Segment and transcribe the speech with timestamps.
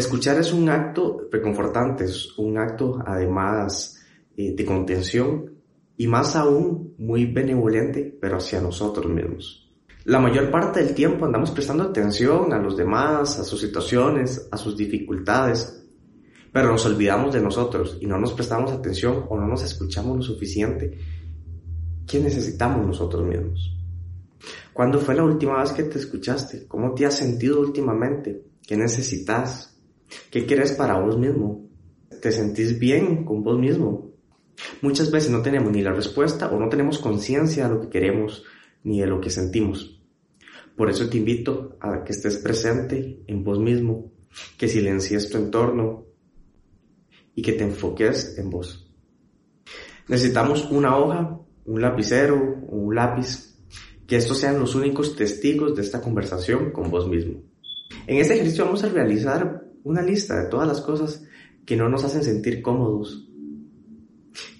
[0.00, 4.00] Escuchar es un acto reconfortante, es un acto además
[4.34, 5.52] eh, de contención
[5.94, 9.70] y más aún muy benevolente, pero hacia nosotros mismos.
[10.04, 14.56] La mayor parte del tiempo andamos prestando atención a los demás, a sus situaciones, a
[14.56, 15.84] sus dificultades,
[16.50, 20.22] pero nos olvidamos de nosotros y no nos prestamos atención o no nos escuchamos lo
[20.22, 20.96] suficiente.
[22.06, 23.76] ¿Qué necesitamos nosotros mismos?
[24.72, 26.66] ¿Cuándo fue la última vez que te escuchaste?
[26.66, 28.46] ¿Cómo te has sentido últimamente?
[28.66, 29.70] ¿Qué necesitas?
[30.30, 31.68] ¿Qué quieres para vos mismo?
[32.20, 34.10] ¿Te sentís bien con vos mismo?
[34.82, 38.44] Muchas veces no tenemos ni la respuesta o no tenemos conciencia de lo que queremos
[38.82, 40.02] ni de lo que sentimos.
[40.76, 44.12] Por eso te invito a que estés presente en vos mismo,
[44.56, 46.06] que silencies tu entorno
[47.34, 48.90] y que te enfoques en vos.
[50.08, 53.58] Necesitamos una hoja, un lapicero o un lápiz,
[54.06, 57.42] que estos sean los únicos testigos de esta conversación con vos mismo.
[58.06, 61.24] En este ejercicio vamos a realizar una lista de todas las cosas
[61.64, 63.28] que no nos hacen sentir cómodos,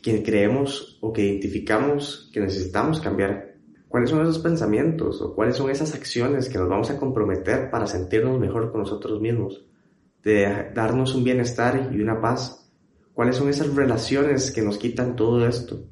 [0.02, 3.56] que creemos o que identificamos que necesitamos cambiar.
[3.88, 7.86] ¿Cuáles son esos pensamientos o cuáles son esas acciones que nos vamos a comprometer para
[7.86, 9.66] sentirnos mejor con nosotros mismos?
[10.22, 12.70] De darnos un bienestar y una paz.
[13.12, 15.84] ¿Cuáles son esas relaciones que nos quitan todo esto?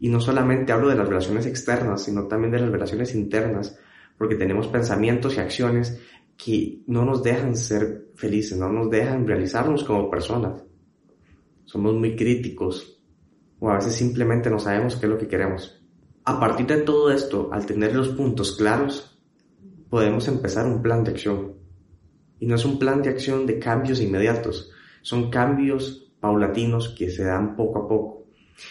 [0.00, 3.78] Y no solamente hablo de las relaciones externas, sino también de las relaciones internas,
[4.16, 6.00] porque tenemos pensamientos y acciones
[6.38, 10.62] que no nos dejan ser felices, no nos dejan realizarnos como personas.
[11.64, 13.02] Somos muy críticos
[13.58, 15.82] o a veces simplemente no sabemos qué es lo que queremos.
[16.24, 19.20] A partir de todo esto, al tener los puntos claros,
[19.90, 21.54] podemos empezar un plan de acción.
[22.38, 24.70] Y no es un plan de acción de cambios inmediatos,
[25.02, 28.26] son cambios paulatinos que se dan poco a poco.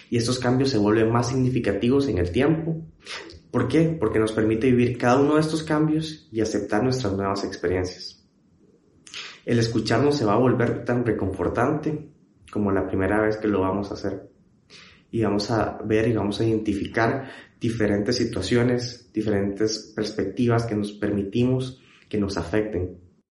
[0.10, 2.82] Y estos cambios se vuelven más significativos en el tiempo
[3.58, 3.98] ¿Por qué?
[4.00, 8.24] Porque nos permite vivir cada uno de estos cambios y aceptar nuestras nuevas experiencias.
[9.48, 12.08] El escucharnos se va a volver tan reconfortante
[12.52, 14.30] como la primera vez que lo vamos a hacer.
[15.10, 21.82] Y vamos a ver y vamos a identificar diferentes situaciones, diferentes perspectivas que nos permitimos
[22.08, 23.07] que nos afecten.